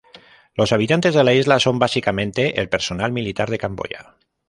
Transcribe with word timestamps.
Los 0.55 0.71
habitantes 0.71 1.13
de 1.13 1.23
la 1.23 1.31
isla 1.35 1.59
son 1.59 1.77
básicamente 1.77 2.59
el 2.59 2.69
personal 2.69 3.11
militar 3.11 3.51
de 3.51 3.59
Camboya. 3.59 4.15